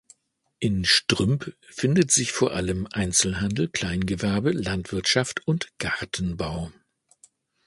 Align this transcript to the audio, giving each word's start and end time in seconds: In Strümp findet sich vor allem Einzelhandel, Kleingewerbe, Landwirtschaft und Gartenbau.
In 0.57 0.83
Strümp 0.83 1.55
findet 1.61 2.09
sich 2.09 2.31
vor 2.31 2.53
allem 2.55 2.87
Einzelhandel, 2.91 3.69
Kleingewerbe, 3.69 4.49
Landwirtschaft 4.51 5.45
und 5.47 5.69
Gartenbau. 5.77 6.71